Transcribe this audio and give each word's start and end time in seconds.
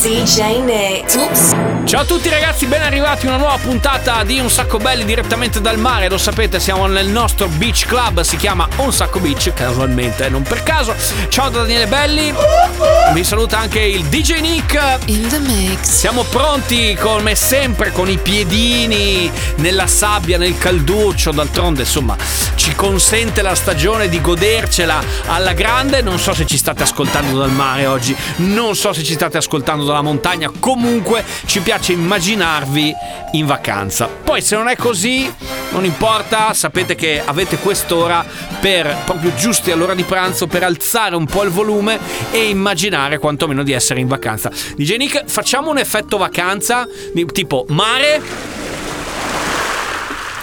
DJ 0.00 0.62
Nick. 0.62 1.16
Oops. 1.16 1.56
Ciao 1.82 2.02
a 2.02 2.04
tutti 2.04 2.28
ragazzi, 2.28 2.66
ben 2.66 2.82
arrivati 2.82 3.26
a 3.26 3.30
una 3.30 3.38
nuova 3.38 3.56
puntata 3.56 4.22
di 4.22 4.38
Un 4.38 4.48
Sacco 4.48 4.78
Belli 4.78 5.04
direttamente 5.04 5.60
dal 5.60 5.76
mare. 5.76 6.08
Lo 6.08 6.18
sapete, 6.18 6.60
siamo 6.60 6.86
nel 6.86 7.08
nostro 7.08 7.48
beach 7.48 7.84
club, 7.86 8.20
si 8.20 8.36
chiama 8.36 8.68
Un 8.76 8.92
Sacco 8.92 9.18
Beach, 9.18 9.52
casualmente, 9.54 10.28
non 10.28 10.42
per 10.42 10.62
caso. 10.62 10.94
Ciao 11.28 11.48
da 11.48 11.62
Daniele 11.62 11.86
Belli. 11.88 12.32
Vi 13.12 13.24
saluta 13.24 13.58
anche 13.58 13.80
il 13.80 14.04
DJ 14.04 14.38
Nick. 14.38 14.98
In 15.06 15.26
the 15.28 15.38
mix. 15.40 15.88
Siamo 15.88 16.22
pronti 16.22 16.94
come 17.00 17.34
sempre 17.34 17.90
con 17.90 18.08
i 18.08 18.18
piedini 18.18 19.28
nella 19.56 19.88
sabbia, 19.88 20.38
nel 20.38 20.56
calduccio, 20.58 21.32
d'altronde 21.32 21.80
insomma 21.80 22.16
ci 22.68 22.74
consente 22.74 23.40
la 23.40 23.54
stagione 23.54 24.10
di 24.10 24.20
godercela 24.20 25.00
alla 25.26 25.54
grande. 25.54 26.02
Non 26.02 26.18
so 26.18 26.34
se 26.34 26.44
ci 26.44 26.58
state 26.58 26.82
ascoltando 26.82 27.38
dal 27.38 27.50
mare 27.50 27.86
oggi, 27.86 28.14
non 28.36 28.76
so 28.76 28.92
se 28.92 29.02
ci 29.02 29.14
state 29.14 29.38
ascoltando 29.38 29.84
dalla 29.88 30.02
montagna, 30.02 30.50
comunque 30.58 31.24
ci 31.46 31.60
piace 31.60 31.92
immaginarvi 31.92 32.94
in 33.32 33.46
vacanza. 33.46 34.06
Poi 34.06 34.40
se 34.40 34.56
non 34.56 34.68
è 34.68 34.76
così, 34.76 35.32
non 35.70 35.84
importa, 35.84 36.54
sapete 36.54 36.94
che 36.94 37.22
avete 37.24 37.58
quest'ora 37.58 38.24
per 38.60 38.96
proprio 39.04 39.34
giusti 39.34 39.70
all'ora 39.70 39.94
di 39.94 40.04
pranzo 40.04 40.46
per 40.46 40.62
alzare 40.62 41.16
un 41.16 41.26
po' 41.26 41.42
il 41.42 41.50
volume 41.50 41.98
e 42.30 42.48
immaginare 42.48 43.18
quantomeno 43.18 43.62
di 43.62 43.72
essere 43.72 44.00
in 44.00 44.06
vacanza. 44.06 44.50
DJ 44.76 44.96
Nick, 44.96 45.24
facciamo 45.26 45.70
un 45.70 45.78
effetto 45.78 46.16
vacanza, 46.16 46.86
tipo 47.32 47.66
mare 47.68 48.20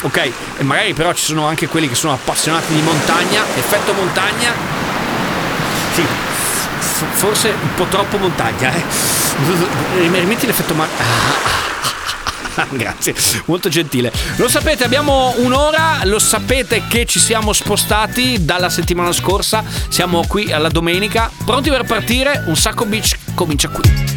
Ok, 0.02 0.32
e 0.60 0.64
magari 0.64 0.94
però 0.94 1.12
ci 1.14 1.24
sono 1.24 1.48
anche 1.48 1.68
quelli 1.68 1.90
che 1.90 1.96
sono 1.96 2.14
appassionati 2.14 2.76
di 2.76 2.82
montagna, 2.82 3.44
effetto 3.56 3.92
montagna. 3.94 4.54
Sì, 5.94 6.06
forse 6.86 7.50
un 7.50 7.74
po' 7.76 7.86
troppo 7.86 8.18
montagna, 8.18 8.74
eh. 8.74 8.84
Rimetti 10.00 10.46
l'effetto 10.46 10.74
mare. 10.74 10.90
Ah, 10.98 11.66
Grazie, 12.72 13.16
molto 13.46 13.70
gentile. 13.70 14.12
Lo 14.38 14.48
sapete, 14.48 14.84
abbiamo 14.84 15.34
un'ora, 15.38 16.00
lo 16.04 16.20
sapete 16.20 16.84
che 16.88 17.06
ci 17.06 17.20
siamo 17.20 17.54
spostati 17.54 18.46
dalla 18.46 18.70
settimana 18.70 19.12
scorsa, 19.12 19.64
siamo 19.90 20.26
qui 20.28 20.52
alla 20.52 20.70
domenica, 20.70 21.30
pronti 21.46 21.70
per 21.70 21.84
partire, 21.84 22.44
un 22.48 22.56
sacco 22.56 22.86
beach 22.86 23.18
comincia 23.34 23.70
qui. 23.70 24.15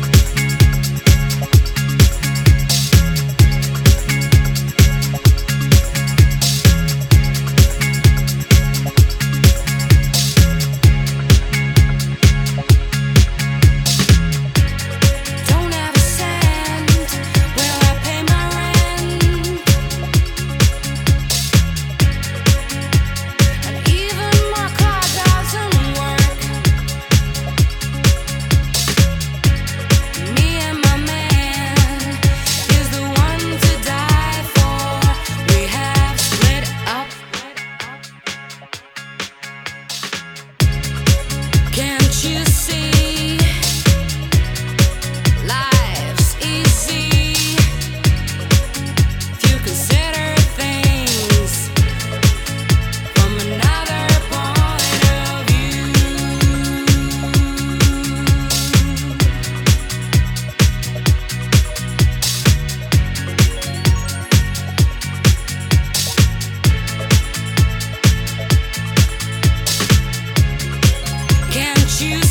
You 72.01 72.23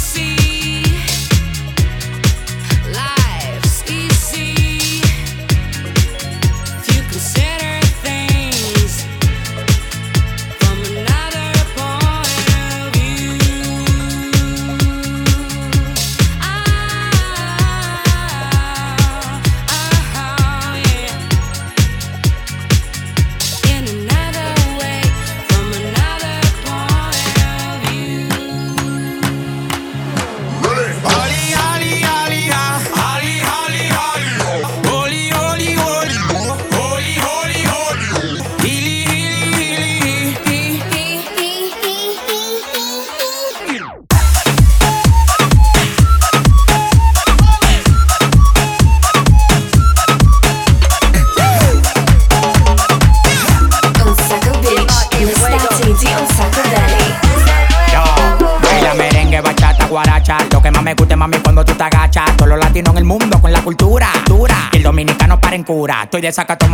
Estoy 66.18 66.30
de 66.30 66.34
sacato, 66.34 66.67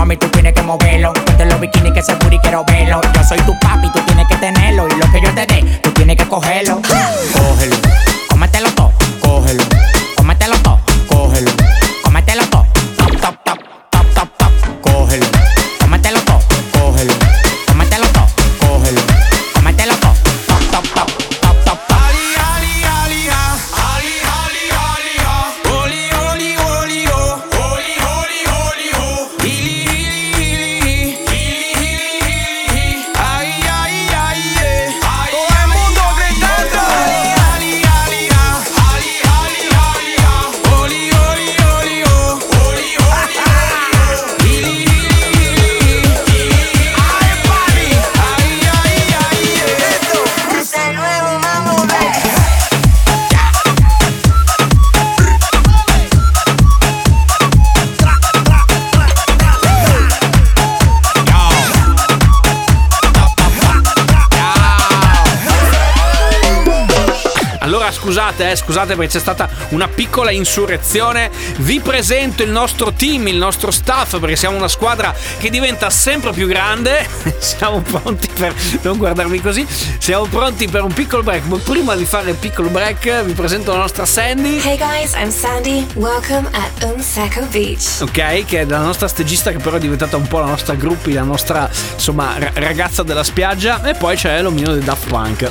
scusate, 68.64 68.96
perché 68.96 69.14
c'è 69.14 69.20
stata 69.20 69.50
una 69.70 69.88
piccola 69.88 70.32
insurrezione. 70.32 71.30
Vi 71.58 71.80
presento 71.80 72.44
il 72.44 72.50
nostro 72.50 72.94
team, 72.94 73.28
il 73.28 73.38
nostro 73.38 73.72
staff, 73.72 74.20
perché 74.20 74.36
siamo 74.36 74.58
una 74.58 74.68
squadra 74.68 75.14
che 75.40 75.50
diventa 75.50 75.90
sempre 75.90 76.32
più 76.32 76.48
grande. 76.48 77.08
siamo 77.40 77.82
pronti 77.82 78.30
per. 78.34 78.54
Non 78.82 78.98
guardarmi 78.98 79.42
così. 79.42 79.66
Siamo 79.98 80.26
pronti 80.26 80.68
per 80.68 80.84
un 80.84 80.94
piccolo 80.94 81.24
break. 81.24 81.46
Ma 81.46 81.58
prima 81.58 81.96
di 81.96 82.06
fare 82.06 82.32
il 82.32 82.38
piccolo 82.38 82.70
break, 82.70 83.24
vi 83.24 83.34
presento 83.34 83.72
la 83.72 83.80
nostra 83.80 84.06
Sandy. 84.06 84.60
Hey 84.64 84.78
guys, 84.78 85.14
I'm 85.14 85.30
Sandy. 85.30 85.86
Welcome 85.96 86.48
at 86.52 86.84
Unsacco 86.84 87.46
Beach. 87.52 88.02
Ok, 88.02 88.46
che 88.46 88.62
è 88.62 88.66
la 88.66 88.80
nostra 88.80 89.08
stagista 89.08 89.52
che 89.52 89.58
però 89.58 89.78
è 89.78 89.80
diventata 89.80 90.18
un 90.18 90.28
po' 90.28 90.40
la 90.40 90.46
nostra 90.46 90.76
gruppi, 90.76 91.14
la 91.14 91.24
nostra 91.24 91.70
insomma 92.04 92.38
ra- 92.38 92.52
ragazza 92.56 93.02
della 93.02 93.24
spiaggia 93.24 93.82
e 93.82 93.94
poi 93.94 94.18
c'è 94.18 94.42
l'omino 94.42 94.74
di 94.74 94.84
Daft 94.84 95.08
Punk. 95.08 95.50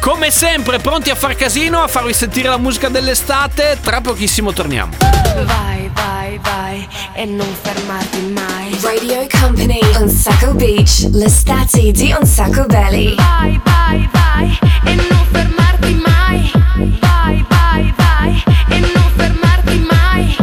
Come 0.00 0.32
sempre, 0.32 0.80
pronti 0.80 1.10
a 1.10 1.14
far 1.14 1.36
casino, 1.36 1.80
a 1.82 1.86
farvi 1.86 2.12
sentire 2.12 2.48
la 2.48 2.56
musica 2.56 2.88
dell'estate, 2.88 3.78
tra 3.80 4.00
pochissimo 4.00 4.52
torniamo. 4.52 4.96
Vai, 5.44 5.88
vai, 5.94 6.40
vai 6.42 6.88
e 7.14 7.24
non 7.26 7.46
fermarti 7.62 8.20
mai. 8.22 8.76
Radio 8.82 9.24
Company, 9.40 9.78
Unsacco 10.00 10.52
Beach, 10.54 11.06
l'estate 11.12 11.92
di 11.92 12.12
Unsacco 12.18 12.66
Belly. 12.66 13.14
Vai, 13.14 13.60
vai, 13.62 14.08
vai 14.10 14.58
e 14.84 14.94
non 14.96 15.26
fermarti 15.30 15.94
mai. 16.04 16.50
Vai, 16.98 17.46
vai, 17.48 17.94
vai 17.96 18.42
e 18.68 18.78
non 18.80 19.10
fermarti 19.14 19.86
mai. 19.88 20.36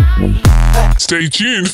Stay 0.96 1.28
tuned. 1.28 1.74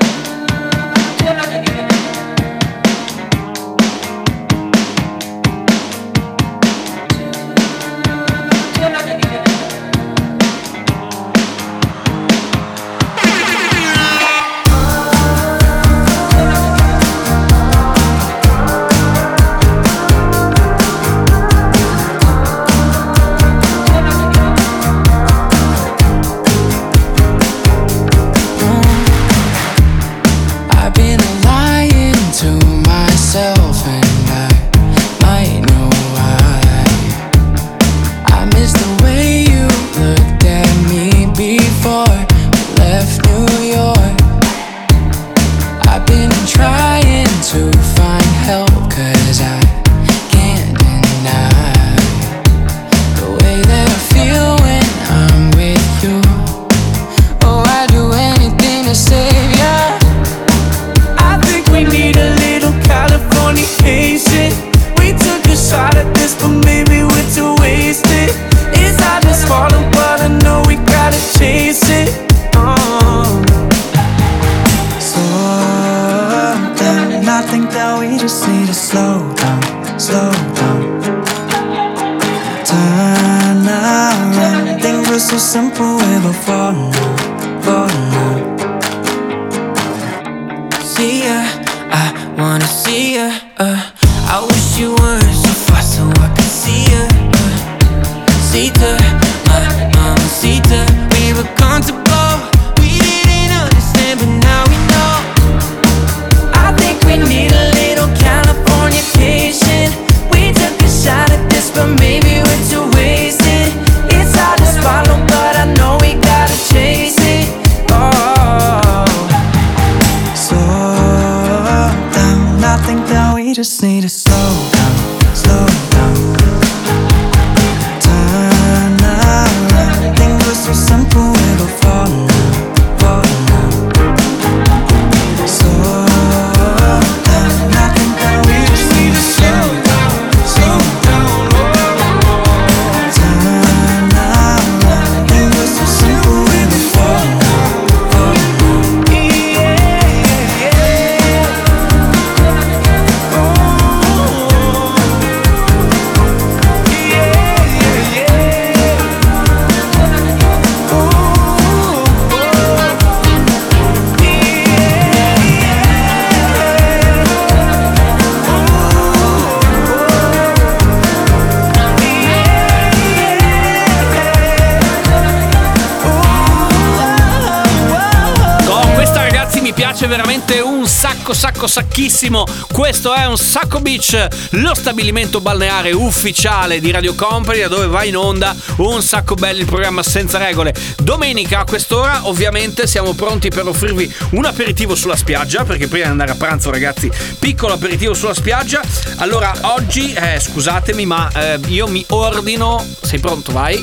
sacco, 181.61 181.67
sacchissimo. 181.67 182.45
Questo 182.71 183.13
è 183.13 183.25
un 183.25 183.37
Sacco 183.37 183.79
Beach, 183.79 184.27
lo 184.51 184.73
stabilimento 184.73 185.41
balneare 185.41 185.91
ufficiale 185.91 186.79
di 186.79 186.91
Radio 186.91 187.13
Company, 187.13 187.59
da 187.59 187.67
dove 187.67 187.87
va 187.87 188.03
in 188.03 188.15
onda 188.15 188.55
un 188.77 189.01
sacco 189.01 189.35
belli 189.35 189.59
il 189.61 189.65
programma 189.65 190.01
senza 190.01 190.37
regole. 190.37 190.73
Domenica 190.97 191.59
a 191.59 191.65
quest'ora, 191.65 192.21
ovviamente, 192.23 192.87
siamo 192.87 193.13
pronti 193.13 193.49
per 193.49 193.67
offrirvi 193.67 194.11
un 194.31 194.45
aperitivo 194.45 194.95
sulla 194.95 195.15
spiaggia, 195.15 195.63
perché 195.63 195.87
prima 195.87 196.05
di 196.05 196.11
andare 196.11 196.31
a 196.31 196.35
pranzo, 196.35 196.71
ragazzi, 196.71 197.11
piccolo 197.39 197.73
aperitivo 197.73 198.13
sulla 198.13 198.33
spiaggia. 198.33 198.81
Allora, 199.17 199.53
oggi, 199.61 200.13
eh, 200.13 200.39
scusatemi, 200.39 201.05
ma 201.05 201.29
eh, 201.33 201.59
io 201.67 201.87
mi 201.87 202.03
ordino. 202.09 202.83
Sei 203.01 203.19
pronto? 203.19 203.51
Vai. 203.51 203.79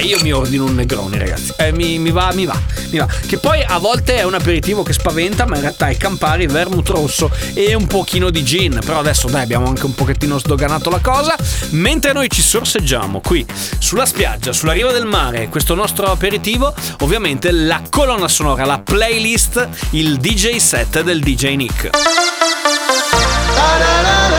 Io 0.00 0.18
mi 0.22 0.32
ordino 0.32 0.64
un 0.64 0.74
Negroni, 0.74 1.18
ragazzi. 1.18 1.52
Eh, 1.56 1.72
mi, 1.72 1.98
mi 1.98 2.10
va, 2.10 2.32
mi 2.32 2.44
va, 2.44 2.60
mi 2.90 2.98
va. 2.98 3.06
Che 3.06 3.38
poi 3.38 3.62
a 3.62 3.78
volte 3.78 4.16
è 4.16 4.22
un 4.22 4.34
aperitivo 4.34 4.82
che 4.82 4.92
spaventa, 4.92 5.46
ma 5.46 5.56
in 5.56 5.62
realtà 5.62 5.88
è 5.88 5.96
Campari, 5.96 6.46
vermouth 6.46 6.88
rosso 6.88 7.30
e 7.54 7.74
un 7.74 7.86
pochino 7.86 8.30
di 8.30 8.44
gin. 8.44 8.80
Però 8.84 8.98
adesso, 8.98 9.28
dai, 9.28 9.42
abbiamo 9.42 9.66
anche 9.66 9.86
un 9.86 9.94
pochettino 9.94 10.38
sdoganato 10.38 10.90
la 10.90 11.00
cosa. 11.00 11.36
Mentre 11.70 12.12
noi 12.12 12.28
ci 12.28 12.42
sorseggiamo 12.42 13.20
qui 13.20 13.44
sulla 13.78 14.06
spiaggia, 14.06 14.52
sulla 14.52 14.72
riva 14.72 14.92
del 14.92 15.06
mare, 15.06 15.48
questo 15.48 15.74
nostro 15.74 16.06
aperitivo, 16.06 16.74
ovviamente 17.00 17.50
la 17.50 17.82
colonna 17.88 18.28
sonora, 18.28 18.64
la 18.64 18.80
playlist, 18.80 19.68
il 19.90 20.16
DJ 20.16 20.56
set 20.56 21.02
del 21.02 21.20
DJ 21.20 21.54
Nick. 21.54 21.90
che 23.92 24.31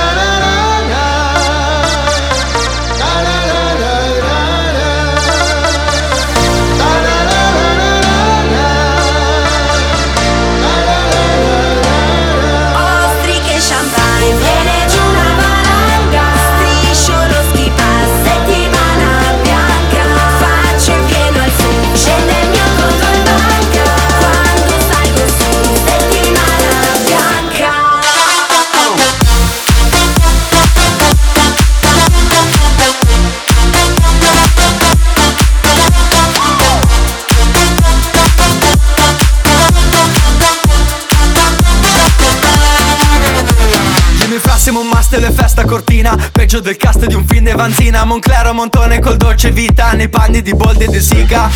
festa 45.34 45.66
cortina 45.66 46.18
Peggio 46.32 46.60
del 46.60 46.78
cast 46.78 47.06
di 47.06 47.14
un 47.14 47.26
film 47.26 47.46
di 47.46 47.52
Vanzina. 47.54 48.06
Monclero 48.06 48.54
Montone 48.54 49.00
col 49.00 49.18
dolce 49.18 49.52
vita 49.52 49.92
Nei 49.92 50.10
panni 50.10 50.42
di 50.42 50.54
Boldi 50.54 50.86
e 50.86 50.88
di 50.88 51.02
Siga. 51.02 51.50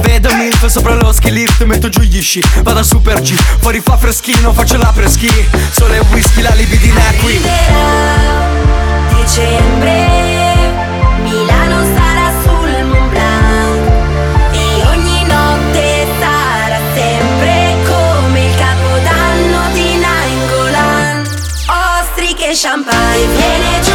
Vedo 0.00 0.34
Milf 0.34 0.66
sopra 0.66 0.94
lo 0.94 1.12
ski 1.12 1.32
lift 1.32 1.62
Metto 1.64 1.88
giù 1.88 2.00
gli 2.00 2.22
sci, 2.22 2.42
vado 2.62 2.80
a 2.80 2.82
Super 2.82 3.20
G. 3.20 3.32
Fuori 3.60 3.80
fa 3.80 3.96
freschino, 3.96 4.52
faccio 4.52 4.76
la 4.76 4.92
preschi 4.94 5.30
Sole 5.70 5.96
e 5.96 6.00
whisky, 6.10 6.42
la 6.42 6.54
libidina 6.54 7.00
è 7.08 7.16
qui 7.16 7.40
dicembre 9.22 10.70
Milano 11.22 11.91
champagne. 22.62 23.26
Viene 23.26 23.91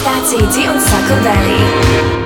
Stati 0.00 0.36
di 0.46 0.66
un 0.66 0.80
sacco 0.80 1.14
belli. 1.20 2.19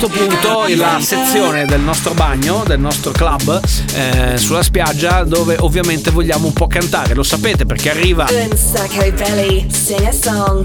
Questo 0.00 0.08
punto 0.08 0.64
la 0.76 0.98
sezione 0.98 1.66
del 1.66 1.80
nostro 1.80 2.14
bagno, 2.14 2.62
del 2.66 2.80
nostro 2.80 3.10
club 3.10 3.60
eh, 3.92 4.38
sulla 4.38 4.62
spiaggia 4.62 5.24
dove 5.24 5.56
ovviamente 5.60 6.10
vogliamo 6.10 6.46
un 6.46 6.54
po' 6.54 6.66
cantare. 6.66 7.12
Lo 7.12 7.22
sapete 7.22 7.66
perché 7.66 7.90
arriva 7.90 8.26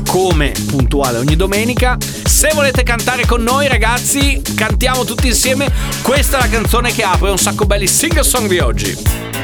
come 0.07 0.53
puntuale 0.67 1.17
ogni 1.17 1.35
domenica. 1.35 1.97
Se 2.23 2.51
volete 2.53 2.83
cantare 2.83 3.25
con 3.25 3.43
noi, 3.43 3.67
ragazzi, 3.67 4.41
cantiamo 4.55 5.03
tutti 5.03 5.27
insieme. 5.27 5.69
Questa 6.01 6.37
è 6.37 6.41
la 6.41 6.49
canzone 6.49 6.93
che 6.93 7.03
apre 7.03 7.29
un 7.29 7.37
sacco 7.37 7.65
belli 7.65 7.87
sing 7.87 8.17
song 8.21 8.47
di 8.47 8.59
oggi. 8.59 9.34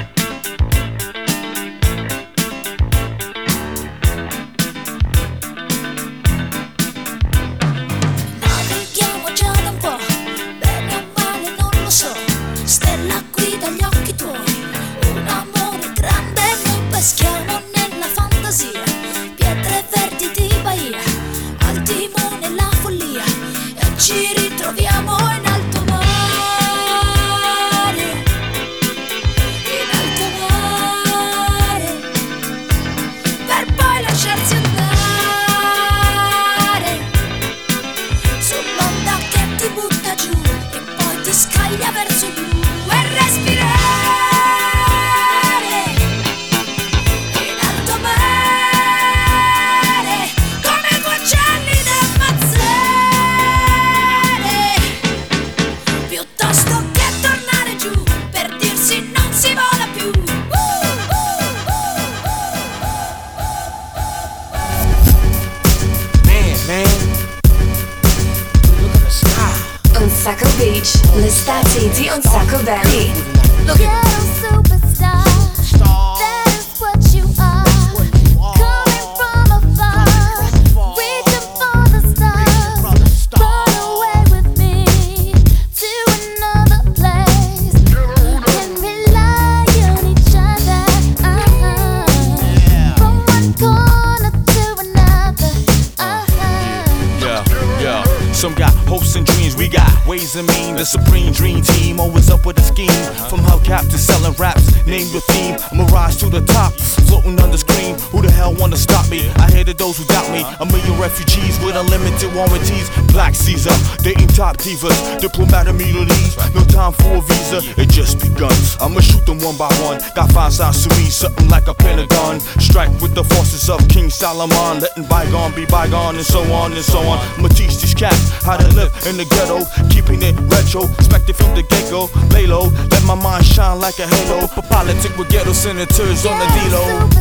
King 124.41 124.49
Solomon, 124.49 124.81
letting 124.81 125.05
bygone 125.05 125.53
be 125.55 125.65
bygone, 125.65 126.15
and 126.15 126.25
so 126.25 126.41
on 126.53 126.73
and 126.73 126.83
so 126.83 126.99
on. 126.99 127.19
I'ma 127.37 127.49
teach 127.49 127.79
these 127.79 127.93
cats 127.93 128.43
how 128.43 128.57
to 128.57 128.67
live 128.75 128.91
in 129.05 129.17
the 129.17 129.25
ghetto, 129.25 129.65
keeping 129.89 130.21
it 130.23 130.35
retro, 130.49 130.83
expected 130.93 131.35
from 131.35 131.53
the 131.55 131.63
get 131.63 131.89
go. 131.91 132.09
Lay 132.33 132.47
low, 132.47 132.69
let 132.89 133.03
my 133.05 133.15
mind 133.15 133.45
shine 133.45 133.79
like 133.79 133.99
a 133.99 134.07
halo. 134.07 134.47
For 134.47 134.61
politics 134.63 135.15
with 135.17 135.29
ghetto 135.29 135.53
senators 135.53 136.25
on 136.25 136.39
the 136.39 136.45
D-Lo. 136.45 137.20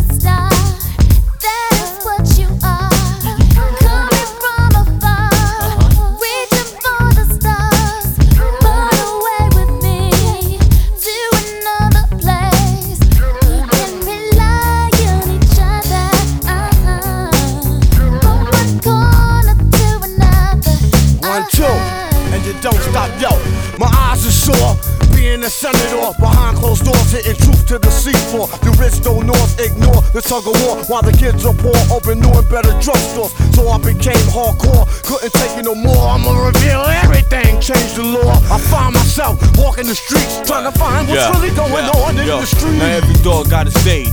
Being 25.40 25.48
a 25.48 25.50
senator 25.50 26.12
behind 26.20 26.58
closed 26.58 26.84
doors, 26.84 27.12
hitting 27.12 27.34
truth 27.40 27.64
to 27.68 27.78
the 27.78 27.88
seafloor. 27.88 28.44
The 28.60 28.76
rich 28.76 29.00
don't 29.00 29.24
north 29.24 29.58
ignore 29.58 30.04
the 30.12 30.20
tug 30.20 30.44
of 30.44 30.52
war 30.60 30.84
while 30.84 31.00
the 31.00 31.16
kids 31.16 31.46
are 31.46 31.54
poor, 31.54 31.72
open 31.88 32.20
new 32.20 32.28
and 32.28 32.46
better 32.50 32.76
drugstores. 32.76 33.32
So 33.56 33.64
I 33.72 33.78
became 33.78 34.20
hardcore, 34.28 34.84
couldn't 35.02 35.32
take 35.32 35.56
it 35.56 35.64
no 35.64 35.74
more. 35.74 35.96
I'ma 35.96 36.44
reveal 36.44 36.84
everything, 36.84 37.58
change 37.58 37.94
the 37.96 38.04
law. 38.04 38.36
I 38.52 38.60
find 38.68 38.92
myself 38.92 39.40
walking 39.56 39.86
the 39.86 39.94
streets, 39.94 40.44
trying 40.44 40.70
to 40.70 40.78
find 40.78 41.08
what's 41.08 41.24
really 41.32 41.56
going 41.56 41.88
yeah, 41.88 42.04
on 42.04 42.18
in 42.18 42.26
yo. 42.26 42.40
the 42.40 42.46
street. 42.46 42.76
Now 42.76 43.00
every 43.00 43.16
dog 43.24 43.48
got 43.48 43.64
his 43.64 43.80
day. 43.82 44.12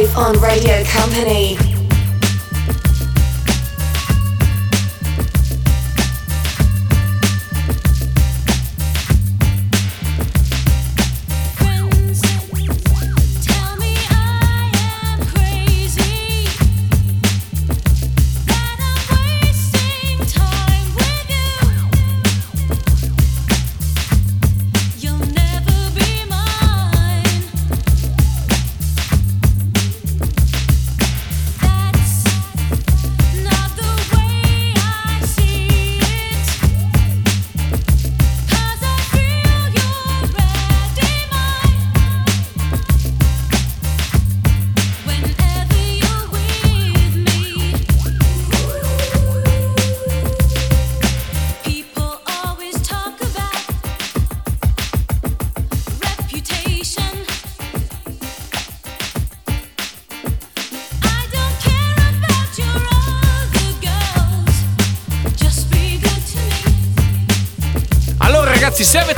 Live 0.00 0.16
on 0.16 0.40
Radio 0.40 0.82
Company. 0.84 1.69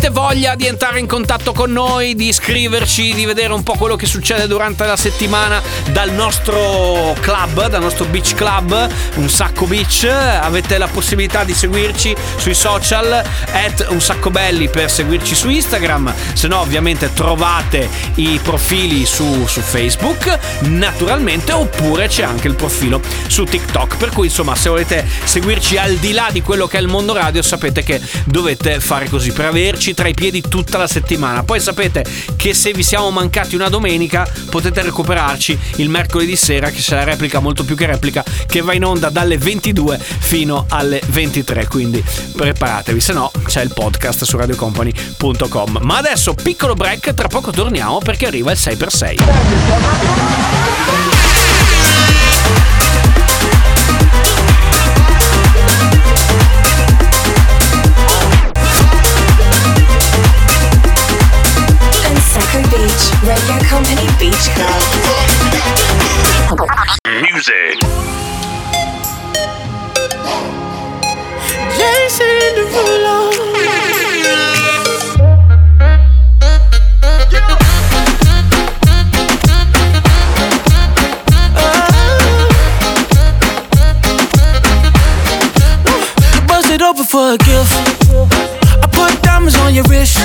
Avete 0.03 0.21
voglia 0.21 0.57
di 0.57 0.67
entrare 0.67 0.99
in 0.99 1.07
contatto 1.07 1.53
con 1.53 1.71
noi, 1.71 2.17
di 2.17 2.27
iscriverci, 2.27 3.15
di 3.15 3.25
vedere 3.25 3.53
un 3.53 3.63
po' 3.63 3.75
quello 3.75 3.95
che 3.95 4.07
succede 4.07 4.49
durante 4.49 4.85
la 4.85 4.97
settimana 4.97 5.63
dal 5.91 6.11
nostro 6.11 7.15
club, 7.21 7.69
dal 7.69 7.83
nostro 7.83 8.07
beach 8.07 8.35
club, 8.35 8.89
un 9.17 9.29
sacco 9.29 9.65
beach, 9.67 10.05
avete 10.05 10.77
la 10.77 10.89
possibilità 10.89 11.45
di 11.45 11.55
seguirci 11.55 12.17
sui 12.37 12.55
social 12.55 13.23
at 13.53 13.87
un 13.91 14.01
sacco 14.01 14.31
belli 14.31 14.69
per 14.69 14.91
seguirci 14.91 15.37
su 15.37 15.49
Instagram, 15.49 16.13
se 16.33 16.49
no 16.49 16.59
ovviamente 16.59 17.13
trovate 17.13 17.89
i 18.17 18.41
profili 18.43 19.07
su, 19.07 19.47
su 19.47 19.61
Facebook, 19.61 20.37
naturalmente, 20.63 21.53
oppure 21.53 22.09
c'è 22.09 22.25
anche 22.25 22.49
il 22.49 22.57
profilo 22.57 23.01
su 23.29 23.45
TikTok, 23.45 23.99
per 23.99 24.09
cui 24.09 24.27
insomma 24.27 24.57
se 24.57 24.69
volete 24.69 25.07
seguirci 25.25 25.77
al 25.77 25.95
di 25.95 26.13
là 26.13 26.29
di 26.33 26.43
quello 26.43 26.67
che 26.67 26.79
è 26.79 26.81
il 26.81 26.89
mondo 26.89 27.13
radio 27.13 27.41
sapete 27.43 27.85
che 27.85 28.01
dovete 28.25 28.81
fare 28.81 29.09
così. 29.09 29.31
Per 29.31 29.45
averci 29.45 29.92
tra 29.95 30.09
i 30.09 30.15
piedi 30.15 30.41
tutta 30.41 30.79
la 30.79 30.87
settimana. 30.87 31.43
Poi 31.43 31.61
sapete 31.61 32.05
che 32.37 32.55
se 32.55 32.73
vi 32.73 32.83
siamo 32.83 33.11
mancati 33.11 33.55
una 33.55 33.69
domenica 33.69 34.27
potete 34.51 34.83
recuperarci 34.83 35.59
il 35.77 35.89
mercoledì 35.89 36.37
sera 36.37 36.71
che 36.71 36.81
c'è 36.81 36.97
la 36.97 37.05
replica 37.05 37.41
molto 37.41 37.65
più 37.65 37.77
che 37.77 37.87
replica 37.87 38.25
che 38.47 38.61
va 38.61 38.75
in 38.75 38.85
onda 38.85 39.11
dalle 39.11 39.39
22 39.39 39.99
fino 39.99 40.67
alle 40.69 41.01
23, 41.07 41.67
quindi 41.67 42.03
preparatevi, 42.37 43.01
se 43.01 43.13
no 43.13 43.31
c'è 43.47 43.63
il 43.63 43.73
podcast 43.73 44.25
su 44.25 44.37
radiocompany.com. 44.37 45.79
Ma 45.83 45.99
adesso 45.99 46.35
piccolo 46.35 46.75
break, 46.75 47.15
tra 47.15 47.29
poco 47.29 47.51
torniamo 47.51 47.99
perché 47.99 48.27
arriva 48.27 48.53
il 48.53 48.59
6x6. 48.61 51.12
Radio 63.25 63.57
Company 63.69 64.09
Beach 64.19 64.51
Club. 64.51 64.83
Music. 67.23 67.79
Jason 71.79 72.27
Derulo. 72.57 73.31
Bust 86.49 86.71
it 86.71 86.83
open 86.83 87.05
for 87.05 87.35
a 87.35 87.39
gift. 87.39 87.73
I 88.83 88.89
put 88.91 89.23
diamonds 89.23 89.57
on 89.59 89.75
your 89.75 89.85
wrist. 89.85 90.19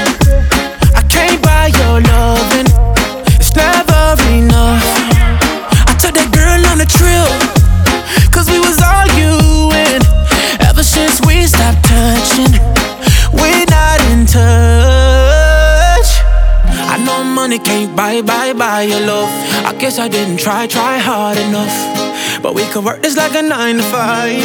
Guess 19.88 20.00
I 20.00 20.10
didn't 20.10 20.36
try, 20.36 20.68
try 20.68 20.98
hard 20.98 21.38
enough. 21.38 22.42
But 22.42 22.54
we 22.54 22.64
could 22.72 22.84
work 22.84 23.02
this 23.02 23.16
like 23.16 23.34
a 23.36 23.42
nine 23.42 23.78
to 23.78 23.84
five. 23.84 24.44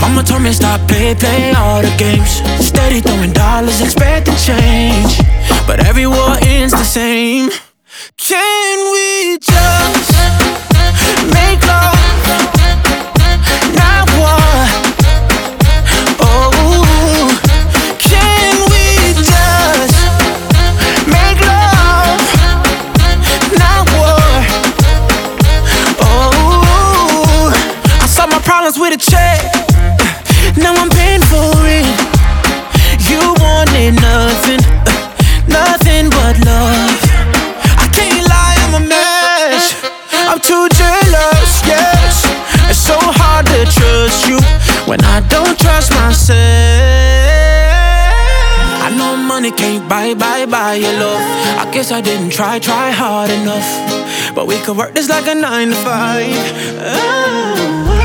Mama 0.00 0.22
told 0.22 0.42
me 0.42 0.52
stop 0.52 0.80
play, 0.86 1.12
play 1.16 1.50
all 1.52 1.82
the 1.82 1.92
games. 1.98 2.30
Steady 2.64 3.00
throwing 3.00 3.32
dollars, 3.32 3.80
expecting 3.80 4.36
change. 4.36 5.18
But 5.66 5.84
every 5.84 6.06
war 6.06 6.36
ends 6.42 6.74
the 6.74 6.84
same. 6.84 7.50
Can 8.18 8.92
we 8.92 9.38
just 9.38 10.01
try, 52.32 52.58
try 52.58 52.90
hard 52.90 53.30
enough. 53.30 54.34
But 54.34 54.46
we 54.46 54.58
could 54.60 54.76
work 54.76 54.94
this 54.94 55.08
like 55.08 55.26
a 55.26 55.34
nine 55.34 55.68
to 55.68 55.74
five. 55.74 56.34
Oh. 56.80 58.01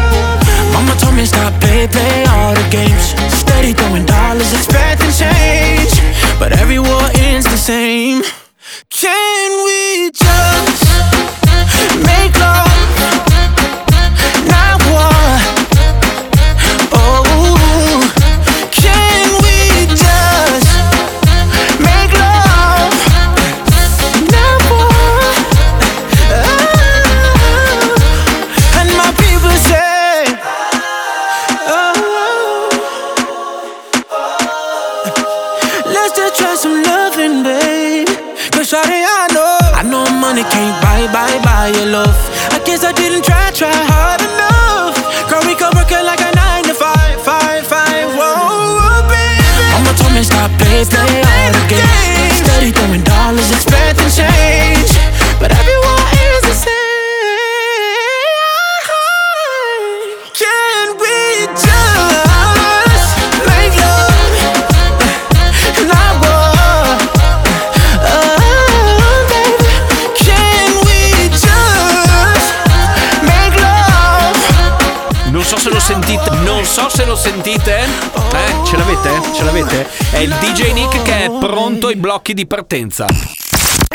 Blocchi 82.27 82.33
di 82.33 82.47
partenza. 82.47 83.05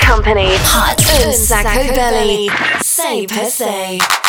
Company 0.07 0.55
Hot 0.55 1.33
Sacco 1.33 1.93
Belly. 1.93 2.49
Say 2.81 3.27
per 3.27 3.47
se. 3.47 4.22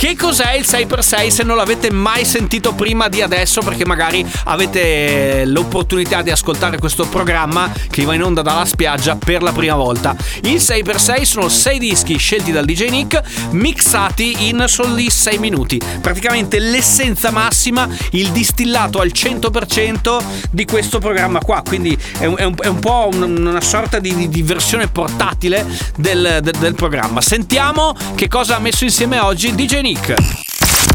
Che 0.00 0.16
cos'è 0.16 0.54
il 0.54 0.64
6x6 0.66 1.28
se 1.28 1.42
non 1.42 1.56
l'avete 1.56 1.92
mai 1.92 2.24
sentito 2.24 2.72
prima 2.72 3.08
di 3.08 3.20
adesso 3.20 3.60
perché 3.60 3.84
magari 3.84 4.24
avete 4.44 5.44
l'opportunità 5.44 6.22
di 6.22 6.30
ascoltare 6.30 6.78
questo 6.78 7.06
programma 7.06 7.70
che 7.90 8.04
va 8.06 8.14
in 8.14 8.22
onda 8.22 8.40
dalla 8.40 8.64
spiaggia 8.64 9.16
per 9.16 9.42
la 9.42 9.52
prima 9.52 9.74
volta. 9.74 10.16
Il 10.44 10.54
6x6 10.56 11.22
sono 11.24 11.48
6 11.50 11.78
dischi 11.78 12.16
scelti 12.16 12.50
dal 12.50 12.64
DJ 12.64 12.88
Nick 12.88 13.20
mixati 13.50 14.48
in 14.48 14.64
soli 14.68 15.10
6 15.10 15.36
minuti. 15.36 15.78
Praticamente 16.00 16.58
l'essenza 16.60 17.30
massima, 17.30 17.86
il 18.12 18.30
distillato 18.30 19.00
al 19.00 19.10
100% 19.14 20.18
di 20.50 20.64
questo 20.64 20.98
programma 20.98 21.40
qua. 21.40 21.62
Quindi 21.62 21.96
è 22.18 22.24
un, 22.24 22.36
è 22.38 22.44
un- 22.44 22.54
è 22.58 22.68
un 22.68 22.78
po' 22.78 23.10
un- 23.12 23.46
una 23.46 23.60
sorta 23.60 23.98
di, 23.98 24.30
di- 24.30 24.42
versione 24.42 24.88
portatile 24.88 25.66
del, 25.98 26.38
del- 26.42 26.56
del 26.58 26.74
programma. 26.74 27.20
Sentiamo 27.20 27.94
che 28.14 28.28
cosa 28.28 28.56
ha 28.56 28.60
messo 28.60 28.84
insieme 28.84 29.18
oggi 29.18 29.54
DJ 29.54 29.88
Nick. 29.90 30.16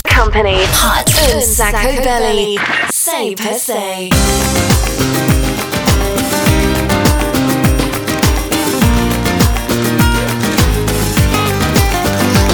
Company. 0.05 0.55
Hot 0.79 1.11
un 1.33 1.41
sacco 1.41 2.01
belly. 2.01 2.57
Say 2.93 3.35
per 3.35 3.53
se. 3.53 4.09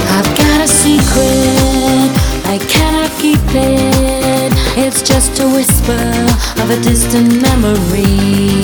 I've 0.10 0.36
got 0.36 0.62
a 0.62 0.68
secret, 0.68 2.10
I 2.48 2.58
cannot 2.68 3.12
keep 3.20 3.38
it. 3.54 4.52
It's 4.76 5.04
just 5.04 5.40
a 5.42 5.48
whisper 5.48 5.94
of 6.60 6.72
a 6.72 6.82
distant 6.82 7.40
memory. 7.40 8.64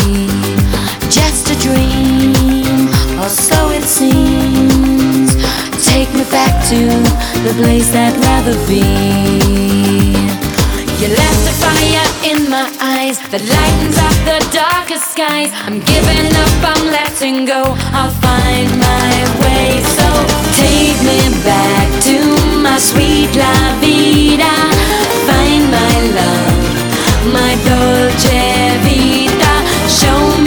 Just 1.11 1.51
a 1.51 1.55
dream, 1.59 2.87
or 3.19 3.29
so 3.29 3.69
it 3.69 3.83
seems. 3.83 4.26
Take 6.08 6.20
me 6.20 6.32
back 6.32 6.63
to 6.70 6.88
the 7.43 7.54
place 7.62 7.93
I'd 7.93 8.15
rather 8.24 8.56
be. 8.65 8.80
You 11.04 11.08
left 11.12 11.43
a 11.43 11.56
fire 11.60 12.08
in 12.24 12.50
my 12.50 12.72
eyes 12.80 13.20
that 13.28 13.43
lightens 13.43 14.00
up 14.00 14.15
the 14.24 14.39
darkest 14.56 15.12
skies. 15.12 15.52
I'm 15.67 15.84
giving 15.84 16.32
up, 16.32 16.56
I'm 16.63 16.86
letting 16.96 17.43
go. 17.43 17.76
I'll 17.91 18.15
find 18.24 18.72
my 18.80 19.12
way. 19.43 19.84
So 19.84 20.08
take 20.56 20.96
me 21.04 21.20
back 21.43 21.88
to 22.08 22.17
my 22.63 22.80
sweet 22.80 23.36
la 23.36 23.76
vida. 23.84 24.54
Find 25.28 25.67
my 25.67 25.96
love, 26.15 27.36
my 27.36 27.52
dolce 27.67 28.80
vita. 28.80 29.54
Show 29.91 30.24
me 30.39 30.46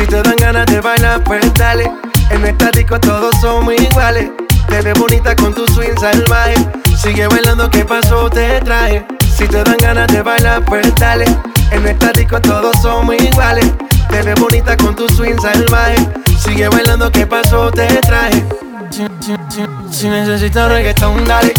Si 0.00 0.06
te 0.06 0.22
dan 0.22 0.36
ganas 0.36 0.64
de 0.64 0.80
bailar, 0.80 1.22
pues 1.24 1.52
dale. 1.54 1.90
En 2.30 2.46
esta 2.46 2.70
disco 2.70 2.98
todos 2.98 3.34
somos 3.42 3.74
iguales. 3.74 4.30
Te 4.66 4.80
ves 4.80 4.98
bonita 4.98 5.36
con 5.36 5.52
tu 5.52 5.66
swing 5.66 5.94
salvaje. 6.00 6.54
Sigue 6.96 7.26
bailando, 7.28 7.68
¿qué 7.68 7.84
pasó? 7.84 8.30
Te 8.30 8.60
traje. 8.62 9.04
Si 9.36 9.46
te 9.46 9.62
dan 9.62 9.76
ganas 9.76 10.06
de 10.08 10.22
bailar, 10.22 10.64
pues 10.64 10.94
dale. 10.94 11.26
En 11.70 11.86
esta 11.86 12.12
disco 12.12 12.40
todos 12.40 12.74
somos 12.80 13.14
iguales. 13.16 13.70
Te 14.08 14.22
ves 14.22 14.40
bonita 14.40 14.74
con 14.78 14.96
tu 14.96 15.06
swing 15.08 15.38
salvaje. 15.38 15.96
Sigue 16.38 16.68
bailando, 16.68 17.12
¿qué 17.12 17.26
pasó? 17.26 17.70
Te 17.70 17.86
traje. 18.00 18.42
Si, 18.90 19.04
si- 19.20 19.36
si- 19.50 19.98
si 19.98 20.08
necesitas 20.08 20.70
reggaetón, 20.70 21.26
dale. 21.26 21.52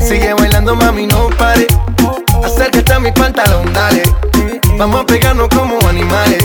Sigue 0.00 0.32
bailando, 0.34 0.74
mami, 0.74 1.06
no 1.06 1.28
pare. 1.38 1.68
Acércate 2.44 2.92
a 2.92 2.98
mi 2.98 3.12
pantalón, 3.12 3.72
dale. 3.72 4.02
Vamos 4.76 5.02
a 5.02 5.06
pegarnos 5.06 5.48
como 5.48 5.78
animales. 5.88 6.44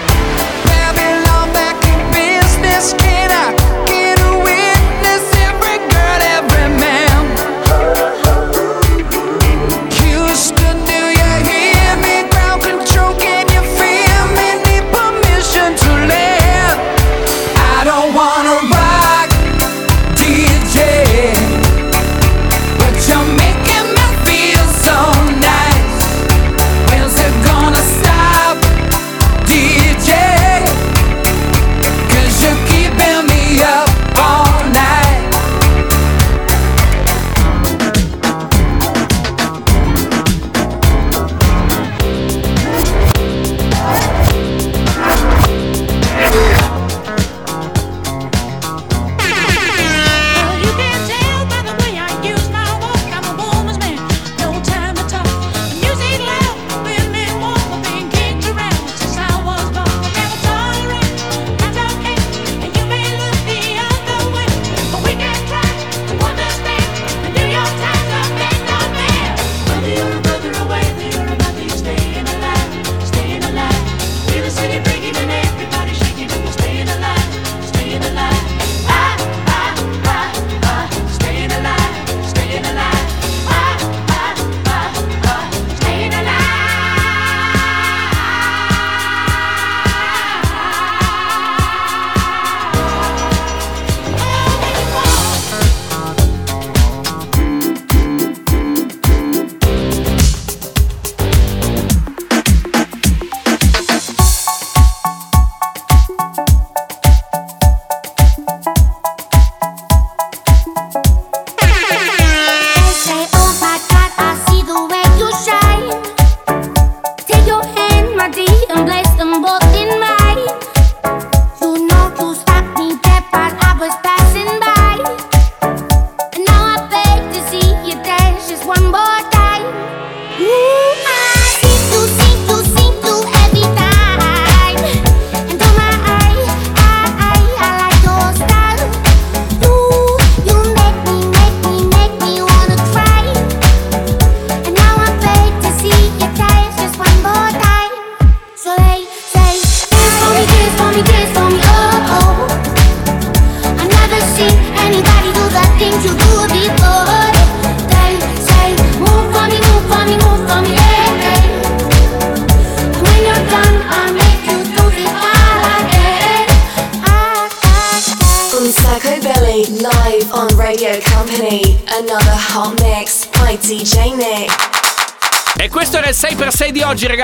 asking 2.81 3.20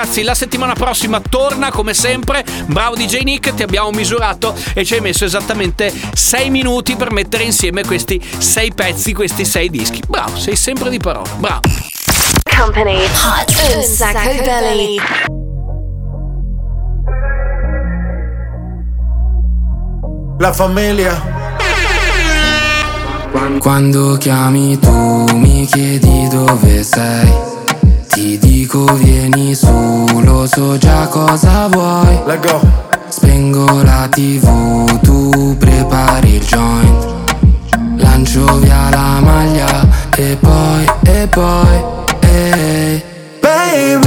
ragazzi, 0.07 0.23
la 0.23 0.35
settimana 0.35 0.73
prossima 0.73 1.19
torna 1.19 1.69
come 1.69 1.93
sempre, 1.93 2.43
bravo 2.67 2.95
DJ 2.95 3.23
Nick, 3.23 3.53
ti 3.53 3.63
abbiamo 3.63 3.89
misurato 3.91 4.55
e 4.73 4.85
ci 4.85 4.93
hai 4.93 5.01
messo 5.01 5.25
esattamente 5.25 5.93
6 6.13 6.49
minuti 6.49 6.95
per 6.95 7.11
mettere 7.11 7.43
insieme 7.43 7.83
questi 7.83 8.21
6 8.37 8.73
pezzi, 8.73 9.13
questi 9.13 9.43
6 9.43 9.69
dischi. 9.69 10.01
Bravo, 10.07 10.37
sei 10.37 10.55
sempre 10.55 10.89
di 10.89 10.99
parola, 10.99 11.29
bravo. 11.37 11.61
Company. 12.57 13.03
Hot 13.03 13.53
on 13.75 13.81
Psycho 13.81 14.43
Belly. 14.43 14.95
La 20.39 20.53
familia. 20.53 21.35
Quando 23.59 24.17
chiami 24.17 24.79
tu 24.79 25.25
mi 25.33 25.65
chiedi 25.65 26.27
dove 26.29 26.81
sei 26.81 27.55
Ti 28.17 28.39
dico 28.39 28.83
vieni 28.95 29.53
su, 29.53 29.67
so 30.47 30.77
già 30.77 31.07
cosa 31.07 31.67
vuoi. 31.67 32.21
Spengo 33.09 33.81
la 33.83 34.07
tv, 34.09 34.99
tu 35.01 35.55
prepari 35.57 36.35
il 36.35 36.45
joint. 36.45 37.15
Lancio 37.97 38.57
via 38.59 38.89
la 38.89 39.19
maglia 39.19 39.87
e 40.15 40.37
poi, 40.39 40.85
e 41.03 41.27
poi, 41.27 41.83
ehi. 42.19 43.03
Baby, 43.41 43.99
baby, 43.99 44.06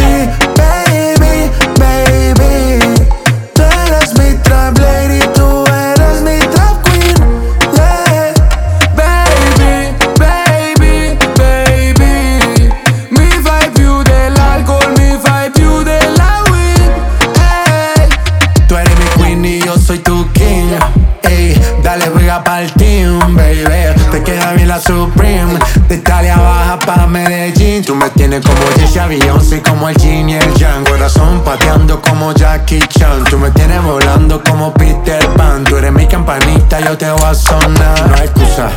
Supreme. 24.81 25.59
De 25.89 25.97
Italia 25.97 26.37
baja 26.37 26.79
pa' 26.79 27.07
Medellín. 27.07 27.85
Tú 27.85 27.95
me 27.95 28.09
tienes 28.11 28.45
como 28.45 28.61
Jesse 28.77 29.07
Beyoncé, 29.09 29.63
como 29.63 29.89
el 29.89 29.97
Jin 29.97 30.31
y 30.31 30.35
el 30.35 30.55
Yang. 30.55 30.85
Corazón 30.85 31.43
pateando 31.45 32.01
como 32.01 32.33
Jackie 32.33 32.81
Chan. 32.89 33.25
Tú 33.25 33.39
me 33.39 33.51
tienes 33.51 33.83
volando 33.83 34.43
como 34.43 34.73
Peter 34.75 35.27
Pan. 35.37 35.65
Tú 35.65 35.77
eres 35.77 35.93
mi 35.93 36.07
campanita, 36.07 36.81
yo 36.81 36.97
te 36.97 37.11
voy 37.11 37.25
a 37.25 37.35
sonar. 37.35 38.09
No 38.09 38.15
hay 38.15 38.23
excusa. 38.23 38.71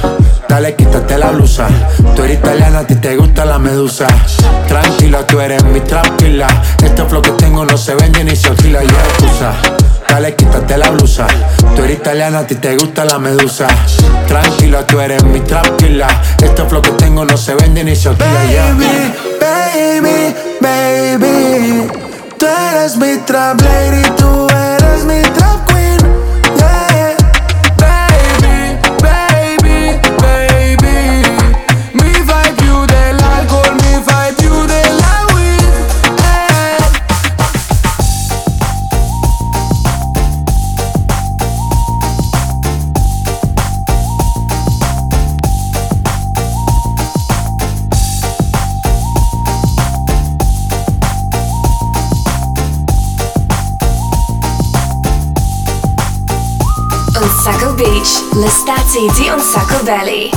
Dale, 0.47 0.75
quítate 0.75 1.17
la 1.17 1.31
blusa. 1.31 1.67
Tú 2.15 2.23
eres 2.23 2.37
italiana, 2.39 2.79
a 2.79 2.87
ti 2.87 2.95
te 2.95 3.15
gusta 3.15 3.45
la 3.45 3.57
medusa. 3.57 4.07
Tranquila, 4.67 5.25
tú 5.25 5.39
eres 5.39 5.63
mi 5.63 5.79
tranquila. 5.81 6.47
Este 6.83 7.03
flow 7.05 7.21
que 7.21 7.31
tengo 7.31 7.65
no 7.65 7.77
se 7.77 7.95
vende 7.95 8.23
ni 8.23 8.35
se 8.35 8.49
alquila. 8.49 8.83
Yo 8.83 8.89
excusa. 8.89 9.53
Dale, 10.14 10.36
quítate 10.36 10.78
la 10.78 10.91
blusa. 10.91 11.26
Tú 11.76 11.82
eres 11.82 11.97
italiana, 11.97 12.39
a 12.39 12.45
ti 12.45 12.53
te 12.53 12.78
gusta 12.78 13.03
la 13.03 13.18
medusa. 13.18 13.66
Tranquila, 14.28 14.86
tú 14.86 14.99
eres 14.99 15.24
mi 15.24 15.39
tranquila. 15.39 16.07
Este 16.39 16.64
flow 16.66 16.84
que 16.84 16.91
tengo 16.91 17.26
no 17.26 17.36
se 17.36 17.55
vende 17.55 17.84
ni 17.84 17.95
se 17.95 18.09
alquila. 18.09 18.45
yeah. 18.45 18.76
baby, 19.41 20.36
baby 20.61 21.88
Tú 22.38 22.45
eres 22.45 22.95
mi 22.95 23.18
trap 23.26 23.59
lady, 23.61 24.03
tú 24.16 24.47
eres 24.51 25.03
mi 25.03 25.20
trap 25.34 25.66
queen 25.72 26.02
Lestati 58.93 59.23
di 59.23 59.29
On 59.29 59.39
Sacco 59.39 59.81
Belly. 59.81 60.32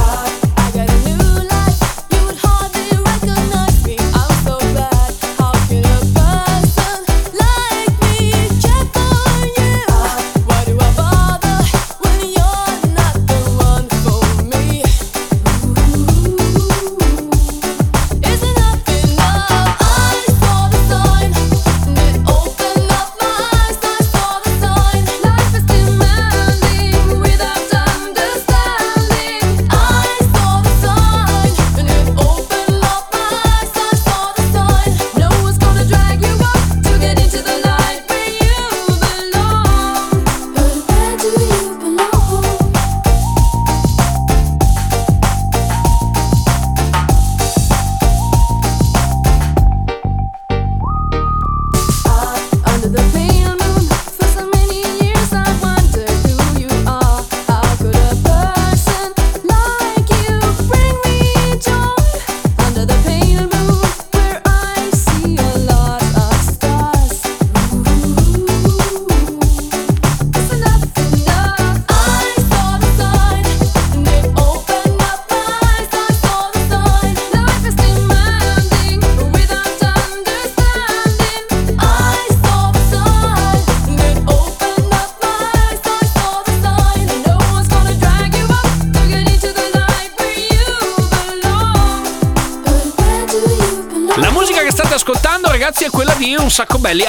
Sacco 96.57 96.79
Belli, 96.79 97.05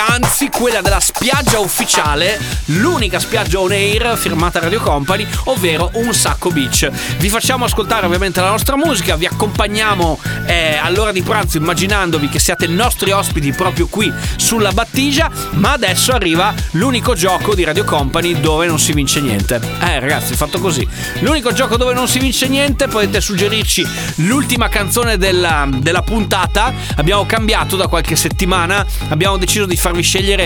quella 0.58 0.82
della 0.82 1.00
spiaggia 1.00 1.60
ufficiale, 1.60 2.40
l'unica 2.66 3.20
spiaggia 3.20 3.60
on 3.60 3.72
air 3.72 4.18
firmata 4.18 4.60
Radio 4.60 4.80
Company, 4.82 5.28
ovvero 5.46 5.92
Un 5.94 6.12
Sacco 6.16 6.50
Beach. 6.50 6.90
Vi 7.18 7.30
facciamo 7.30 7.66
ascoltare 7.66 8.08
ovviamente 8.08 8.42
la 8.42 8.50
nostra 8.50 8.76
musica, 8.76 9.16
vi 9.18 9.28
accompagniamo 9.28 10.20
eh, 10.48 10.78
all'ora 10.82 11.12
di 11.12 11.22
pranzo 11.22 11.58
immaginandovi 11.58 12.28
che 12.28 12.40
siate 12.40 12.66
nostri 12.66 13.12
ospiti 13.12 13.52
proprio 13.52 13.86
qui 13.86 14.12
sulla 14.36 14.72
battigia, 14.72 15.30
ma 15.52 15.74
adesso 15.74 16.12
arriva 16.12 16.52
l'unico 16.72 17.14
gioco 17.14 17.54
di 17.54 17.64
Radio 17.64 17.84
Company 17.84 18.40
dove 18.40 18.66
non 18.66 18.80
si 18.80 18.94
vince 18.94 19.22
niente. 19.22 19.62
Eh 19.80 20.00
ragazzi, 20.00 20.34
fatto 20.34 20.60
così. 20.60 20.88
L'unico 21.20 21.54
gioco 21.54 21.78
dove 21.78 21.94
non 21.94 22.08
si 22.08 22.18
vince 22.18 22.48
niente, 22.48 22.88
potete 22.88 23.22
suggerirci 23.22 23.88
l'ultima 24.16 24.70
canzone 24.70 25.18
della, 25.18 25.70
della 25.72 26.02
puntata. 26.02 26.74
Abbiamo 26.96 27.28
cambiato 27.28 27.76
da 27.76 27.86
qualche 27.86 28.16
settimana 28.16 28.84
abbiamo 29.10 29.38
deciso 29.38 29.68
di 29.68 29.78
farvi 29.78 30.02
scegliere 30.02 30.46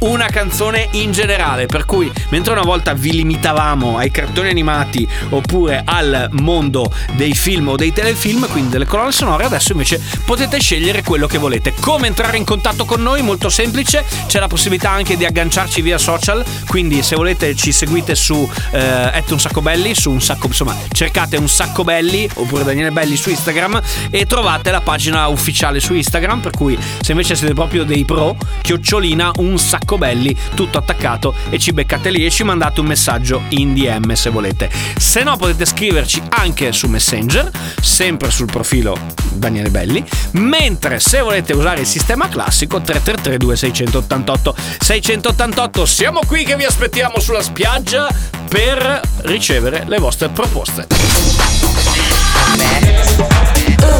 una 0.00 0.26
canzone 0.26 0.88
in 0.92 1.12
generale, 1.12 1.66
per 1.66 1.84
cui 1.84 2.10
mentre 2.28 2.52
una 2.52 2.62
volta 2.62 2.92
vi 2.94 3.12
limitavamo 3.12 3.96
ai 3.96 4.10
cartoni 4.10 4.48
animati 4.48 5.08
oppure 5.30 5.82
al 5.84 6.28
mondo 6.32 6.92
dei 7.12 7.34
film 7.34 7.68
o 7.68 7.76
dei 7.76 7.92
telefilm, 7.92 8.48
quindi 8.48 8.70
delle 8.70 8.86
colonne 8.86 9.12
sonore, 9.12 9.44
adesso 9.44 9.72
invece 9.72 10.00
potete 10.24 10.58
scegliere 10.58 11.02
quello 11.02 11.26
che 11.26 11.38
volete. 11.38 11.74
Come 11.80 12.06
entrare 12.06 12.36
in 12.36 12.44
contatto 12.44 12.84
con 12.84 13.02
noi? 13.02 13.22
Molto 13.22 13.48
semplice, 13.48 14.04
c'è 14.26 14.38
la 14.38 14.48
possibilità 14.48 14.90
anche 14.90 15.16
di 15.16 15.24
agganciarci 15.24 15.82
via 15.82 15.98
social, 15.98 16.44
quindi 16.66 17.02
se 17.02 17.16
volete 17.16 17.54
ci 17.54 17.72
seguite 17.72 18.14
su 18.14 18.48
eh, 18.72 19.22
un 19.28 19.40
sacco 19.40 19.62
belli, 19.62 19.94
su 19.94 20.10
un 20.10 20.20
sacco, 20.20 20.46
insomma, 20.46 20.76
cercate 20.92 21.36
un 21.36 21.48
sacco 21.48 21.82
belli 21.84 22.28
oppure 22.34 22.64
Daniele 22.64 22.90
Belli 22.90 23.16
su 23.16 23.30
Instagram 23.30 23.80
e 24.10 24.26
trovate 24.26 24.70
la 24.70 24.80
pagina 24.80 25.26
ufficiale 25.28 25.80
su 25.80 25.94
Instagram, 25.94 26.40
per 26.40 26.52
cui 26.52 26.78
se 27.00 27.12
invece 27.12 27.34
siete 27.34 27.54
proprio 27.54 27.84
dei 27.84 28.04
pro, 28.04 28.36
chiocciolina 28.60 29.32
un 29.36 29.58
sacco 29.58 29.93
belli, 29.98 30.36
tutto 30.54 30.78
attaccato 30.78 31.34
e 31.50 31.58
ci 31.58 31.72
beccate 31.72 32.10
lì 32.10 32.24
e 32.24 32.30
ci 32.30 32.44
mandate 32.44 32.80
un 32.80 32.86
messaggio 32.86 33.42
in 33.50 33.74
DM 33.74 34.12
se 34.12 34.30
volete. 34.30 34.70
Se 34.96 35.22
no 35.22 35.36
potete 35.36 35.64
scriverci 35.64 36.22
anche 36.30 36.72
su 36.72 36.88
Messenger, 36.88 37.50
sempre 37.80 38.30
sul 38.30 38.46
profilo 38.46 38.98
Daniele 39.32 39.70
Belli, 39.70 40.04
mentre 40.32 41.00
se 41.00 41.20
volete 41.20 41.52
usare 41.52 41.80
il 41.80 41.86
sistema 41.86 42.28
classico 42.28 42.80
333 42.80 43.36
2688 43.38 44.54
688 44.80 45.86
siamo 45.86 46.20
qui 46.26 46.44
che 46.44 46.56
vi 46.56 46.64
aspettiamo 46.64 47.18
sulla 47.20 47.42
spiaggia 47.42 48.08
per 48.48 49.00
ricevere 49.22 49.84
le 49.86 49.98
vostre 49.98 50.28
proposte. 50.28 50.86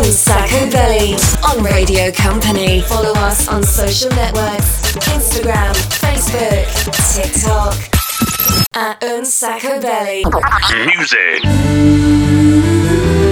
Un 0.03 0.13
Sacco 0.13 0.67
Belly 0.67 1.17
on 1.41 1.65
Radio 1.65 2.11
Company. 2.13 2.83
Follow 2.83 3.15
us 3.17 3.47
on 3.49 3.63
social 3.63 4.13
networks 4.15 4.84
Instagram, 4.95 5.75
Facebook, 6.01 6.67
TikTok. 7.15 7.75
At 8.75 9.03
Un 9.03 9.25
Sacco 9.25 9.81
Belly. 9.81 10.25
Music. 10.87 13.24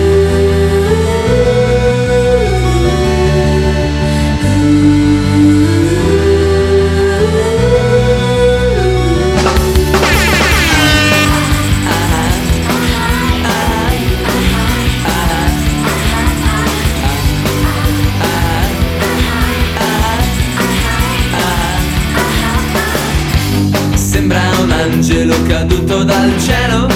Caduto 25.62 26.02
dal 26.02 26.32
cielo. 26.40 26.88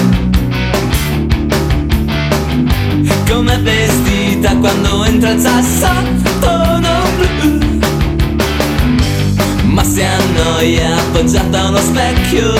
Come 3.29 3.57
vestita 3.59 4.55
quando 4.57 5.05
entra 5.05 5.31
il 5.31 5.39
sassofono 5.39 6.89
blu 7.17 7.59
Ma 9.63 9.83
si 9.83 10.01
annoia 10.01 10.95
appoggiata 10.97 11.61
a 11.61 11.67
uno 11.69 11.77
specchio. 11.77 12.53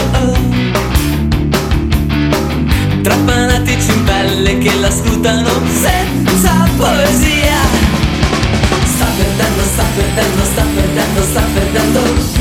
Tra 3.01 3.15
fanatici 3.25 3.91
in 3.91 4.03
pelle 4.05 4.57
che 4.59 4.73
la 4.79 4.91
scrutano 4.91 5.49
senza 5.73 6.69
poesia. 6.77 7.59
Sta 8.93 9.05
perdendo, 9.17 9.61
sta 9.73 9.83
perdendo, 9.95 10.43
sta 10.43 10.65
perdendo, 10.73 11.21
sta 11.21 11.41
perdendo 11.53 12.36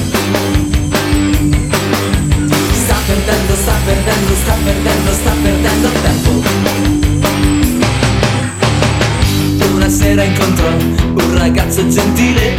perdendo, 3.27 3.55
sta 3.57 3.73
perdendo, 3.85 4.35
sta 4.37 4.55
perdendo, 4.63 5.13
sta 5.13 5.33
perdendo 5.43 5.89
tempo. 6.03 6.31
Una 9.75 9.89
sera 9.89 10.23
incontrò 10.23 10.69
un 10.69 11.37
ragazzo 11.37 11.89
gentile. 11.89 12.57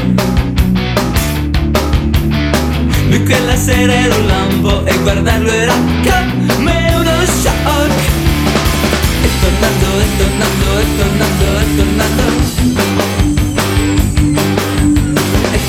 Lui 3.09 3.23
quella 3.23 3.55
sera 3.55 3.93
era 3.93 4.15
un 4.15 4.27
lampo 4.27 4.85
e 4.85 4.97
guardarlo 4.97 5.49
era 5.49 5.73
come 5.73 6.93
uno 6.95 7.25
shock. 7.41 7.91
E 9.23 9.29
tornando, 9.39 9.87
e 9.99 10.07
tornando, 10.17 10.79
e 10.79 10.85
tornando, 10.97 11.45
e 11.59 11.75
tornando. 11.77 12.25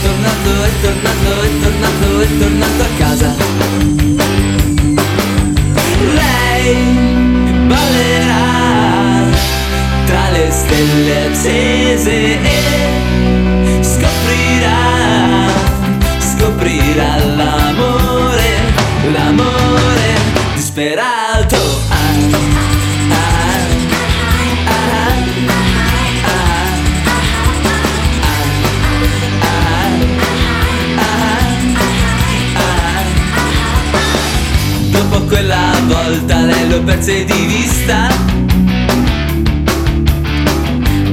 Tornando, 0.00 0.50
e 0.64 0.70
tornando, 0.80 1.30
e 1.42 1.60
tornando, 1.60 2.06
e 2.22 2.38
tornando 2.38 2.82
a 2.82 2.88
casa. 2.98 4.27
Lei 6.00 6.76
ballerà 7.66 9.26
tra 10.06 10.30
le 10.30 10.50
stelle 10.50 11.26
accese 11.26 12.40
e 12.40 13.82
scoprirà, 13.82 15.50
scoprirà 16.18 17.16
l'amore, 17.36 18.50
l'amore 19.12 20.14
disperato. 20.54 21.56
Ah, 21.88 21.96
ah, 23.10 23.56
ah, 24.66 25.18
quella 35.28 35.77
volta 35.88 36.40
lei 36.42 36.68
lo 36.68 36.82
perse 36.82 37.24
di 37.24 37.46
vista. 37.46 38.08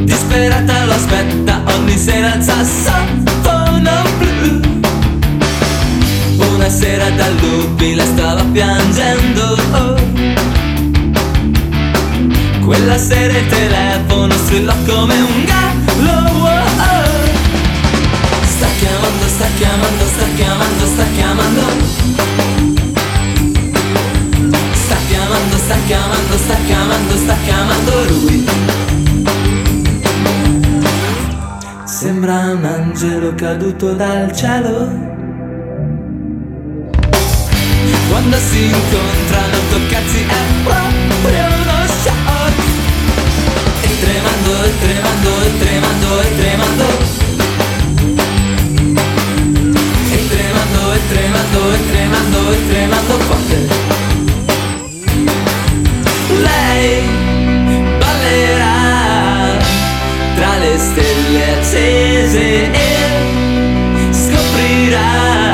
Disperata 0.03 0.85
lo 0.85 0.93
aspetta 0.93 1.61
ogni 1.75 1.97
sera 1.97 2.33
al 2.33 2.43
sassofono 2.43 3.95
blu. 4.19 4.59
Una 6.53 6.69
sera 6.69 7.09
dal 7.11 7.35
lobby 7.41 7.95
la 7.95 8.05
stava 8.05 8.43
piangendo. 8.51 9.55
Quella 12.65 12.97
sera 12.97 13.37
il 13.37 13.47
telefono 13.47 14.33
strillò 14.33 14.73
come 14.85 15.15
un 15.15 15.45
gallo. 15.45 16.23
Sta 18.43 18.67
chiamando, 18.79 19.27
sta 19.27 19.47
chiamando, 19.57 20.05
sta 20.05 20.25
chiamando, 20.35 20.85
sta 20.85 21.05
chiamando 21.15 22.14
sta 25.65 25.75
chiamando, 25.87 26.37
sta 26.37 26.55
chiamando, 26.67 27.17
sta 27.17 27.35
chiamando 27.43 28.05
lui. 28.09 28.45
Sembra 31.85 32.53
un 32.53 32.63
angelo 32.63 33.33
caduto 33.33 33.93
dal 33.93 34.31
cielo. 34.31 35.13
Quando 38.09 38.37
si 38.37 38.65
incontrano 38.65 39.57
toccarsi 39.71 40.25
è 40.27 40.43
proprio 40.63 41.45
uno 41.61 41.77
shock. 42.03 42.57
E 43.81 43.99
tremando, 44.01 44.51
e 44.63 44.71
tremando, 44.83 45.29
e 45.41 45.57
tremando, 45.57 46.21
e 46.21 46.35
tremando. 46.37 46.87
E 50.11 50.27
tremando, 50.27 50.93
e 50.93 50.99
tremando, 51.09 51.73
e 51.73 51.89
tremando, 51.89 52.51
e 52.51 52.67
tremando 52.67 53.13
forte. 53.27 54.04
Accese 62.35 62.71
e 62.71 64.13
scoprirà, 64.13 65.44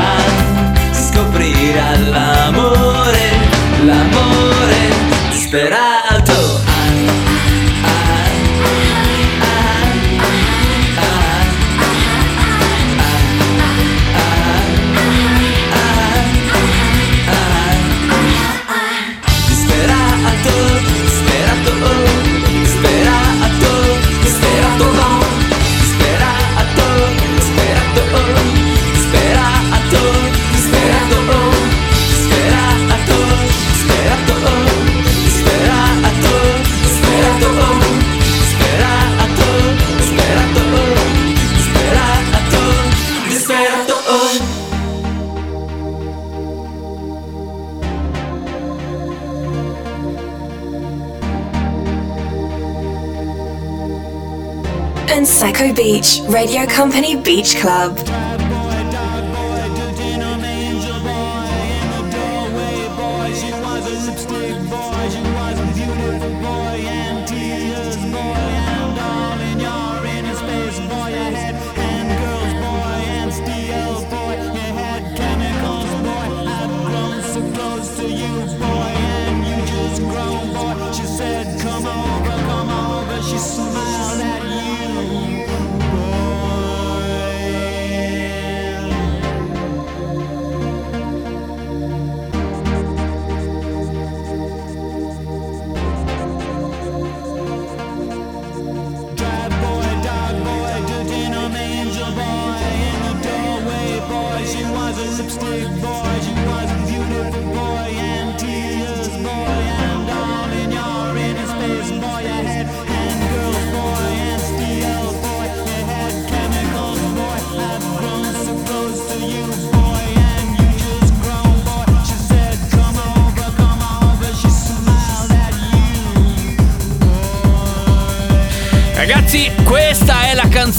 Beach, 56.01 56.21
Radio 56.27 56.65
Company 56.65 57.15
Beach 57.15 57.55
Club. 57.57 58.30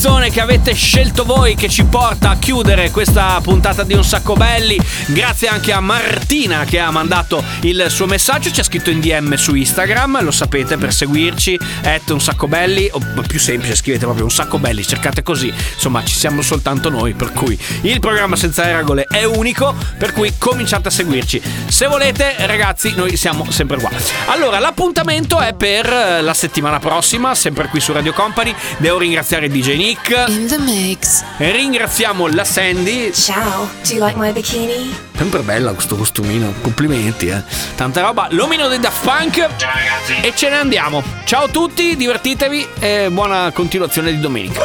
Canzone 0.02 0.30
che 0.30 0.40
avete 0.40 0.74
scelto 0.74 1.22
voi 1.22 1.54
che 1.54 1.68
ci 1.68 1.84
porta 1.84 2.30
a 2.30 2.36
chiudere 2.36 2.90
questa 2.90 3.38
puntata 3.40 3.84
di 3.84 3.94
Un 3.94 4.02
Sacco 4.02 4.34
Belli. 4.34 4.76
Grazie 5.06 5.46
anche 5.46 5.70
a 5.70 5.78
Martina 5.78 6.64
che 6.64 6.80
ha 6.80 6.90
mandato 6.90 7.40
il 7.60 7.86
suo 7.88 8.06
messaggio, 8.06 8.50
ci 8.50 8.58
ha 8.58 8.64
scritto 8.64 8.90
in 8.90 8.98
DM 8.98 9.34
su 9.34 9.54
Instagram, 9.54 10.24
lo 10.24 10.32
sapete 10.32 10.76
per 10.76 10.92
seguirci, 10.92 11.56
at 11.84 12.10
Un 12.10 12.20
Sacco 12.20 12.48
Belli, 12.48 12.88
o 12.90 13.00
più 13.28 13.38
semplice 13.38 13.76
scrivete 13.76 14.04
proprio 14.04 14.24
Un 14.24 14.32
Sacco 14.32 14.58
Belli, 14.58 14.84
cercate 14.84 15.22
così, 15.22 15.54
insomma 15.74 16.02
ci 16.04 16.16
siamo 16.16 16.42
soltanto 16.42 16.90
noi, 16.90 17.12
per 17.12 17.30
cui 17.30 17.56
il 17.82 18.00
programma 18.00 18.34
senza 18.34 18.64
regole 18.64 19.04
è 19.08 19.22
unico, 19.22 19.72
per 19.98 20.12
cui 20.12 20.32
cominciate 20.36 20.88
a 20.88 20.90
seguirci. 20.90 21.40
Se 21.68 21.86
volete 21.86 22.34
ragazzi, 22.38 22.92
noi 22.96 23.16
siamo 23.16 23.48
sempre 23.52 23.78
qua. 23.78 23.90
Allora, 24.26 24.58
l'appuntamento 24.58 25.38
è 25.38 25.54
per 25.54 25.86
la 25.86 26.34
settimana 26.34 26.80
prossima, 26.80 27.36
sempre 27.36 27.68
qui 27.68 27.78
su 27.78 27.92
Radio 27.92 28.12
Company. 28.12 28.52
Devo 28.78 28.98
ringraziare 28.98 29.48
DJ 29.48 29.76
Nick. 29.76 29.91
In 29.92 30.46
the 30.48 30.56
mix. 30.56 31.22
Ringraziamo 31.36 32.26
la 32.28 32.44
Sandy. 32.44 33.12
Ciao, 33.12 33.68
do 33.86 33.92
you 33.92 34.02
like 34.02 34.18
my 34.18 34.32
bikini? 34.32 34.90
Sempre 35.14 35.40
bella 35.40 35.72
questo 35.72 35.96
costumino, 35.96 36.54
complimenti, 36.62 37.28
eh. 37.28 37.42
Tanta 37.74 38.00
roba. 38.00 38.26
L'omino 38.30 38.68
dei 38.68 38.78
Daft 38.78 39.04
Punk. 39.04 39.34
Ciao 39.56 39.70
ragazzi. 39.70 40.14
E 40.22 40.32
ce 40.34 40.48
ne 40.48 40.56
andiamo. 40.60 41.02
Ciao 41.24 41.44
a 41.44 41.48
tutti, 41.48 41.94
divertitevi 41.94 42.66
e 42.80 43.08
buona 43.10 43.50
continuazione 43.52 44.12
di 44.12 44.20
domenica. 44.20 44.62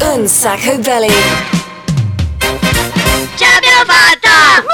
Un 0.00 0.28
sacco 0.28 0.76
belly. 0.76 1.12
Ce 3.34 3.46
l'abbiamo 3.46 3.84
fatta! 3.86 4.68